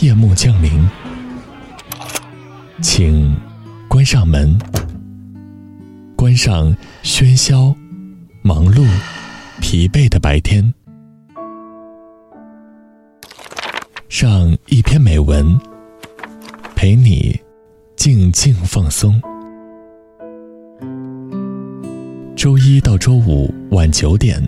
[0.00, 0.86] 夜幕降临，
[2.82, 3.34] 请
[3.88, 4.58] 关上门，
[6.14, 7.74] 关上喧嚣、
[8.42, 8.86] 忙碌、
[9.58, 10.74] 疲惫的白天，
[14.10, 15.58] 上一篇美文，
[16.74, 17.40] 陪你
[17.96, 19.18] 静静放松。
[22.36, 24.46] 周一到周五晚九点，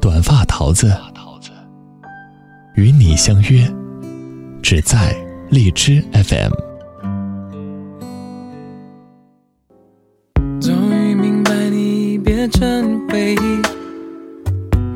[0.00, 0.90] 短发桃子
[2.76, 3.75] 与你相约。
[4.68, 5.14] 只在
[5.50, 6.50] 荔枝 FM。
[10.60, 13.62] 终于明白你变成回忆，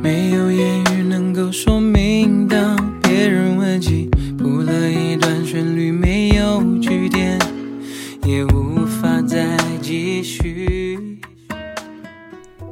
[0.03, 2.49] 没有言语能够说明。
[2.49, 7.39] 当别人问起，谱了一段旋律，没有句点，
[8.25, 11.21] 也无法再继续。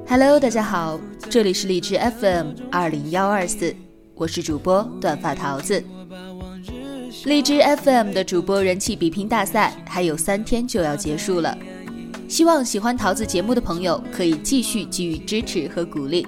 [0.09, 0.99] Hello，大家好，
[1.31, 3.73] 这里是荔枝 FM 二零幺二四，
[4.17, 5.81] 我是主播短发桃子。
[7.25, 11.57] 荔枝 FM 的主播人气比拼大赛还有三天就要结束了，
[12.29, 16.27] 希望喜欢桃子节目的朋友可以继续给予支持和鼓励。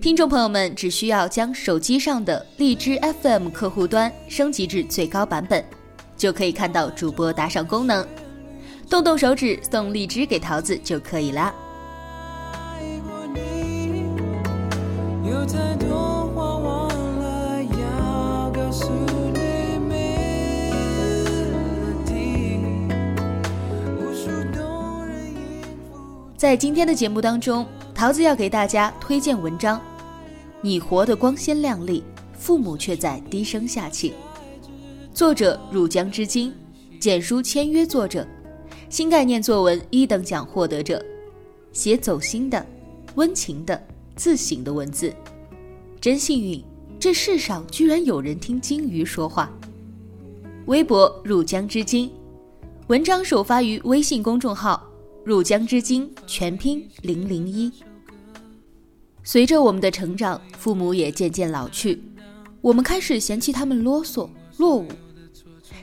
[0.00, 5.64] 听众朋友们只需要将手机上的荔枝 FM 客户端升级至最高版本，
[6.16, 8.06] 就可以看到主播打赏功能，
[8.90, 11.54] 动动手指送荔枝给桃子就可以啦。
[12.52, 14.04] 爱过你
[15.28, 15.91] 有太多
[26.42, 29.78] 在今天的节目当中，桃子要给大家推荐文章
[30.60, 32.02] 《你活得光鲜亮丽，
[32.36, 34.10] 父母却在低声下气》，
[35.14, 36.52] 作者入江之鲸，
[36.98, 38.26] 简书签约作者，
[38.88, 41.00] 新概念作文一等奖获得者，
[41.72, 42.66] 写走心的、
[43.14, 43.80] 温情的、
[44.16, 45.14] 自省的文字，
[46.00, 46.60] 真幸运，
[46.98, 49.48] 这世上居然有人听鲸鱼说话。
[50.66, 52.10] 微博入江之鲸，
[52.88, 54.88] 文章首发于微信公众号。
[55.24, 57.70] 入江之鲸全拼零零一。
[59.22, 62.02] 随着我们的成长，父母也渐渐老去，
[62.60, 64.88] 我们开始嫌弃他们啰嗦落伍，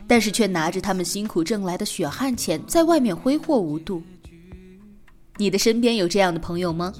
[0.06, 4.04] 但是却拿着他们辛苦挣来的血汗钱在外面挥霍无度。
[5.38, 6.94] 你的身边有这样的朋友吗？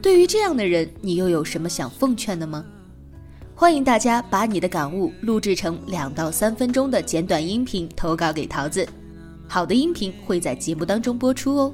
[0.00, 2.64] 对于这样的人，你又有什么想奉劝的吗？
[3.56, 8.86] 欢迎大家把你的感悟录制成两到三分钟的简短音频投稿给桃子。
[9.54, 11.72] 好的音频会在节目当中播出哦。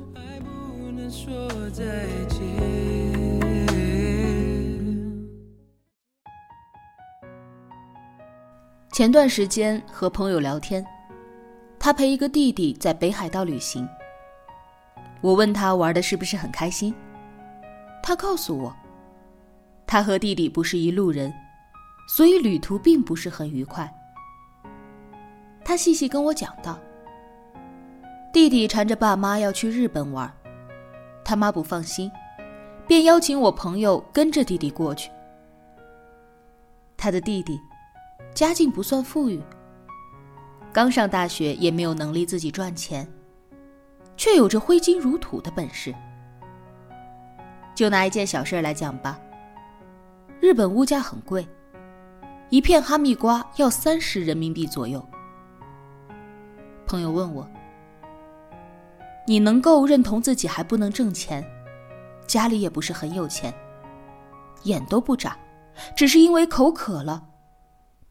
[8.92, 10.84] 前段时间和朋友聊天，
[11.78, 13.88] 他陪一个弟弟在北海道旅行。
[15.22, 16.94] 我问他玩的是不是很开心，
[18.02, 18.76] 他告诉我，
[19.86, 21.32] 他和弟弟不是一路人，
[22.14, 23.90] 所以旅途并不是很愉快。
[25.64, 26.78] 他细细跟我讲道。
[28.32, 30.32] 弟弟缠着爸妈要去日本玩，
[31.24, 32.08] 他妈不放心，
[32.86, 35.10] 便邀请我朋友跟着弟弟过去。
[36.96, 37.58] 他的弟弟
[38.32, 39.42] 家境不算富裕，
[40.72, 43.04] 刚上大学也没有能力自己赚钱，
[44.16, 45.92] 却有着挥金如土的本事。
[47.74, 49.19] 就拿一件小事来讲吧，
[50.38, 51.44] 日本物价很贵，
[52.48, 55.04] 一片哈密瓜要三十人民币左右。
[56.86, 57.44] 朋友问我。
[59.30, 61.48] 你能够认同自己还不能挣钱，
[62.26, 63.54] 家里也不是很有钱，
[64.64, 65.38] 眼都不眨，
[65.96, 67.22] 只是因为口渴了，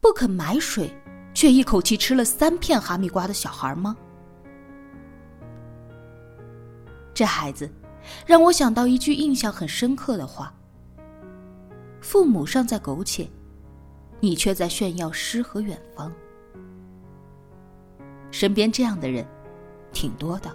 [0.00, 0.90] 不肯买水，
[1.34, 3.94] 却一口气吃了三片哈密瓜的小孩吗？
[7.12, 7.70] 这孩子
[8.24, 10.54] 让我想到一句印象很深刻的话：
[12.00, 13.28] 父母尚在苟且，
[14.20, 16.10] 你却在炫耀诗和远方。
[18.30, 19.22] 身边这样的人
[19.92, 20.50] 挺多的。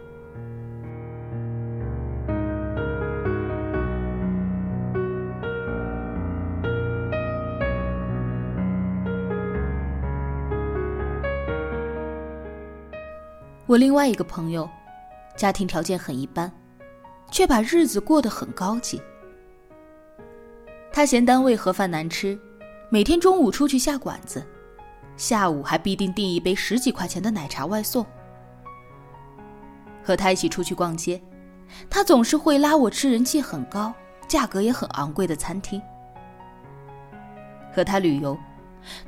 [13.67, 14.69] 我另外一个朋友，
[15.35, 16.51] 家庭条件很一般，
[17.31, 19.01] 却把日子过得很高级。
[20.93, 22.39] 他嫌单位盒饭难吃，
[22.91, 24.45] 每天中午出去下馆子，
[25.17, 28.05] 下午还必定订一杯十几块钱的奶茶外送。
[30.03, 31.19] 和他一起出去逛街，
[31.89, 33.91] 他总是会拉我吃人气很高、
[34.27, 35.81] 价格也很昂贵的餐厅。
[37.73, 38.37] 和他旅游，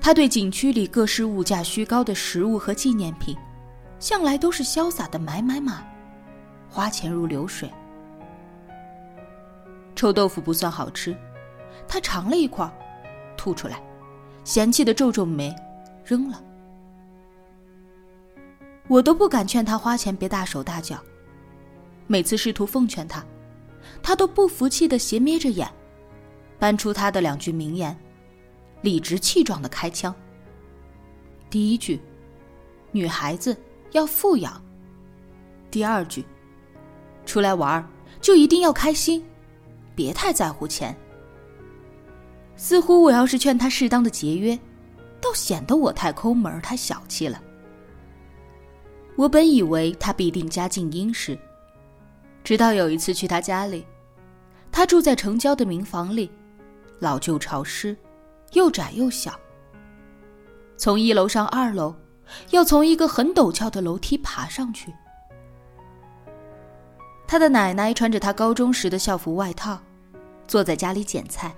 [0.01, 3.37] 他对景区里各式物价虚高的食物和纪念品。
[3.99, 5.73] 向来都是潇洒的买买买，
[6.69, 7.71] 花钱如流水。
[9.95, 11.15] 臭豆腐不算好吃，
[11.87, 12.71] 他尝了一块，
[13.35, 13.81] 吐出来，
[14.43, 15.55] 嫌弃的皱皱眉，
[16.05, 16.43] 扔了。
[18.87, 20.97] 我都不敢劝他花钱别大手大脚，
[22.05, 23.25] 每次试图奉劝他，
[24.03, 25.67] 他都不服气的斜眯着眼，
[26.59, 27.97] 搬出他的两句名言，
[28.83, 30.13] 理直气壮的开枪。
[31.49, 31.99] 第一句，
[32.91, 33.57] 女孩子
[33.97, 34.53] 要富养；
[35.71, 36.23] 第二句，
[37.25, 37.85] 出来玩
[38.21, 39.25] 就一定要开心，
[39.95, 40.95] 别太在乎钱。
[42.55, 44.57] 似乎我要是劝他适当的节约，
[45.19, 47.41] 倒显得我太抠门太小气了。
[49.15, 51.37] 我本以为他必定家境殷实，
[52.43, 53.83] 直到有一次去他家里，
[54.71, 56.31] 他住在城郊的民房里，
[56.99, 57.97] 老旧潮湿，
[58.53, 59.33] 又窄又小。
[60.77, 61.95] 从一楼上二楼，
[62.51, 64.93] 要从一个很陡峭的楼梯爬上去。
[67.27, 69.77] 他的奶奶穿着他高中时的校服外套，
[70.47, 71.53] 坐在家里捡菜。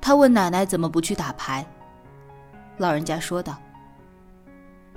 [0.00, 1.64] 他问奶奶怎么不去打牌，
[2.78, 3.56] 老人家说道。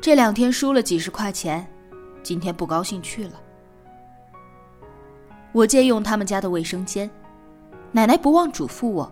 [0.01, 1.67] 这两天输了几十块钱，
[2.23, 3.39] 今天不高兴去了。
[5.53, 7.09] 我借用他们家的卫生间，
[7.91, 9.11] 奶奶不忘嘱咐我，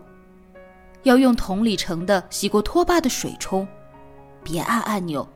[1.02, 3.66] 要用桶里盛的洗过拖把的水冲，
[4.46, 5.28] 别按按钮，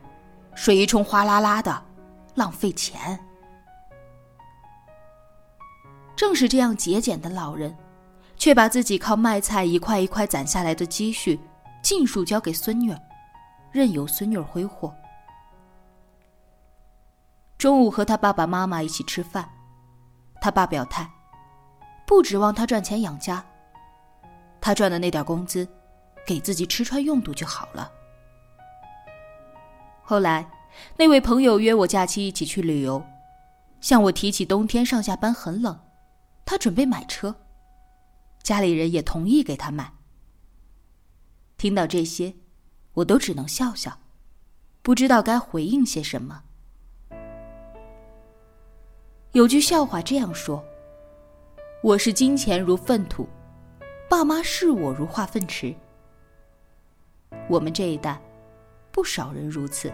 [0.55, 1.83] 水一冲哗啦啦的，
[2.35, 3.19] 浪费钱。
[6.15, 7.75] 正是这样节俭的老人，
[8.37, 11.37] 却把自己靠卖菜一块一块攒下来的积蓄，
[11.83, 12.95] 尽数交给孙女，
[13.69, 14.95] 任由孙女挥霍。
[17.57, 19.49] 中午和他爸爸妈妈一起吃饭，
[20.39, 21.05] 他爸表态，
[22.07, 23.43] 不指望他赚钱养家，
[24.61, 25.67] 他赚的那点工资，
[26.25, 27.91] 给自己吃穿用度就好了。
[30.11, 30.51] 后来，
[30.97, 33.01] 那位朋友约我假期一起去旅游，
[33.79, 35.79] 向我提起冬天上下班很冷，
[36.43, 37.33] 他准备买车，
[38.43, 39.93] 家里人也同意给他买。
[41.57, 42.33] 听到这些，
[42.95, 43.99] 我都只能笑笑，
[44.81, 46.43] 不知道该回应些什么。
[49.31, 50.61] 有句笑话这样说
[51.81, 53.25] ：“我是金钱如粪土，
[54.09, 55.73] 爸妈视我如化粪池。”
[57.47, 58.21] 我们这一代，
[58.91, 59.91] 不少人如此。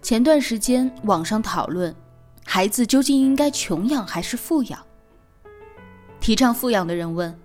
[0.00, 1.94] 前段时间，网上讨论。
[2.46, 4.80] 孩子究竟应该穷养还是富养？
[6.18, 7.38] 提倡富养的人问：“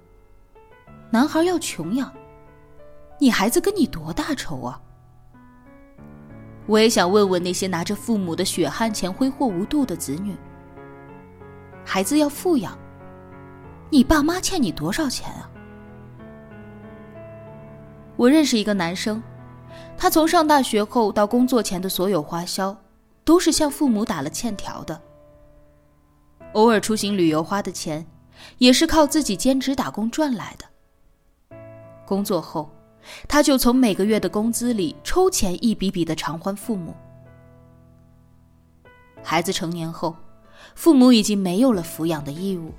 [1.12, 2.14] 男孩要穷养，
[3.20, 4.82] 你孩子跟你多大仇啊？”
[6.66, 10.36] 我也想问问那些拿着父母的血汗钱挥霍无度的子女
[11.86, 12.78] ：“孩子要富养，
[13.90, 15.50] 你爸妈欠你多少钱啊？”
[18.16, 19.22] 我认识一个男生，
[19.98, 22.76] 他从上大学后到工作前的所有花销。
[23.26, 25.02] 都是向父母打了欠条的。
[26.52, 28.06] 偶尔出行旅游花的钱，
[28.58, 31.58] 也是靠自己兼职打工赚来的。
[32.06, 32.70] 工作后，
[33.28, 36.96] 他就从每个月的工资里抽钱一笔笔的偿还父母。
[39.22, 40.16] 孩子成年后，
[40.76, 42.74] 父母已经没有了抚养的义务，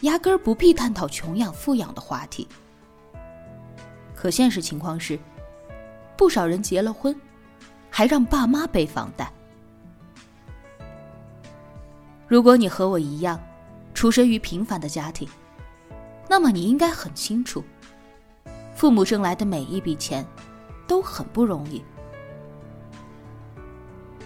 [0.00, 2.46] 压根儿不必探讨穷养富养的话题。
[4.14, 5.18] 可现实情况是，
[6.16, 7.14] 不少人结了婚，
[7.90, 9.32] 还让爸妈背房贷。
[12.26, 13.38] 如果你和我一样，
[13.92, 15.28] 出身于平凡的家庭，
[16.28, 17.62] 那么你应该很清楚，
[18.84, 20.26] 父母挣来的每一笔钱，
[20.86, 21.82] 都很不容易。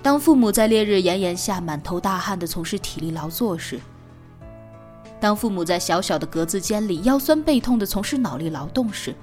[0.02, 3.78] 当父母在烈日炎炎下满头大汗的从事体力劳作时，
[5.20, 9.14] 当父母在小小的格子间里腰酸背痛的从事脑力劳动时，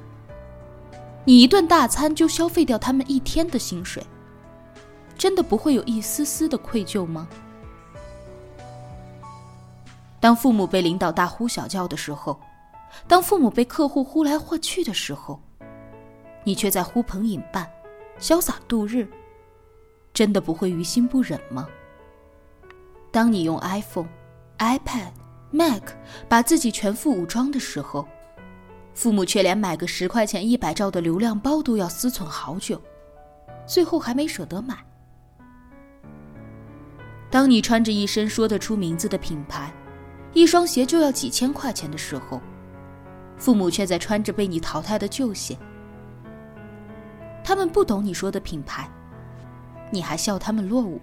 [1.26, 4.02] 你一顿大餐就消费掉他们一天的薪水，
[5.18, 7.28] 真的不会有一丝丝的愧疚吗？
[10.22, 12.40] 当父母被领导大呼小叫的时候，
[13.08, 15.40] 当父母被客户呼来唤去的时候，
[16.44, 17.70] 你却在呼朋引伴、
[18.20, 19.08] 潇洒度日，
[20.14, 21.68] 真的不会于心不忍吗？
[23.12, 24.10] 当你用 iPhone、
[24.58, 25.12] iPad、
[25.52, 25.84] Mac
[26.28, 28.08] 把自己全副武装的时候，
[28.94, 32.82] 父母却连买个十块钱一百兆的流量包都要思忖好久，
[33.66, 34.78] 最后还没舍得买。
[37.30, 39.74] 当你穿着一身说得出名字的品牌，
[40.34, 42.40] 一双鞋就要几千块钱的时候，
[43.38, 45.58] 父母却在穿着被你淘汰的旧鞋。
[47.44, 48.90] 他们不懂你说的品牌，
[49.92, 51.00] 你还笑他们落伍。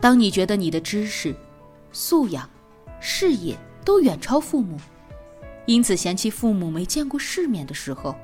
[0.00, 1.34] 当你觉得你的知识、
[1.92, 2.48] 素养、
[3.00, 4.76] 视野都远超父母，
[5.66, 8.14] 因此嫌弃父母没见过世面的时候，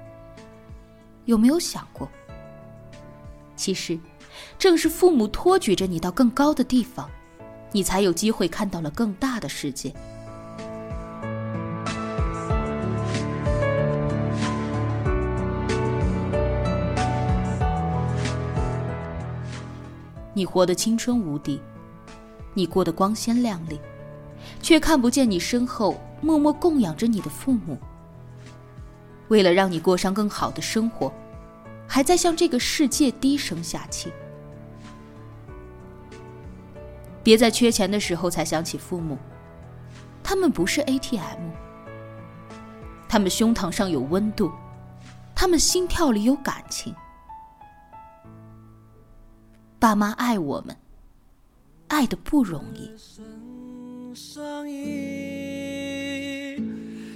[1.25, 2.09] 有没有想过，
[3.57, 3.99] 其实，
[4.59, 7.09] 正是父母托举着你到更高的地方，
[7.71, 9.95] 你才有机会看到了更大的世界。
[20.43, 21.63] 你活得青春无敌，
[22.53, 23.81] 你过得光鲜亮丽，
[24.61, 27.79] 却看不见你身后默默供养着你的父母。
[29.29, 31.13] 为了让你过上更好的生活，
[31.87, 34.13] 还在向这个世界低声下气。
[37.23, 39.17] 别在缺钱的时候才想起父母，
[40.25, 41.51] 他们不是 ATM，
[43.09, 44.51] 他们胸膛上有温度，
[45.37, 46.93] 他们心跳里有感情。
[49.83, 50.77] 爸妈爱我们，
[51.89, 52.89] 爱的不容易。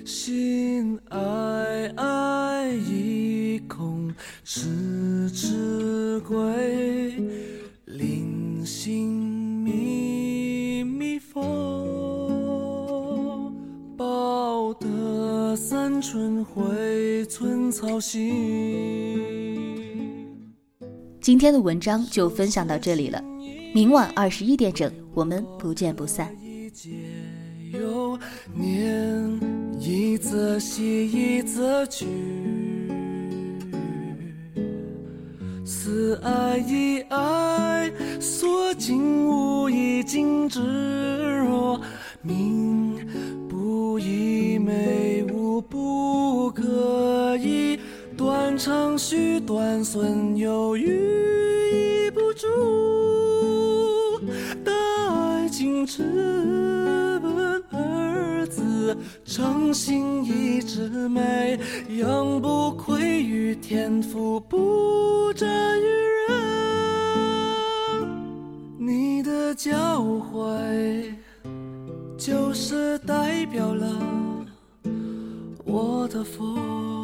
[0.05, 7.15] 心爱爱一空，痴痴归，
[7.85, 9.13] 临心
[9.63, 11.45] 密密缝，
[13.97, 19.46] 报得三春晖，寸草心。
[21.26, 23.21] 今天的文章就分享到这里了，
[23.75, 26.33] 明晚二十一点整，我们不见不散。
[28.54, 29.40] 念
[29.80, 32.06] 一则喜，一则惧，
[35.64, 37.90] 思爱一爱，
[38.21, 40.61] 所敬无一尽之
[41.40, 41.80] 若
[42.23, 42.86] 命
[48.57, 52.49] 断肠续断孙，有余不住。
[54.65, 56.03] 待爱情只
[57.23, 58.97] 问儿子，
[59.27, 61.61] 诚心一枝梅，
[61.99, 65.85] 养不愧于天，赋不沾于
[66.27, 66.35] 人。
[68.79, 71.13] 你的教诲，
[72.17, 73.87] 就是代表了
[75.63, 76.96] 我的佛。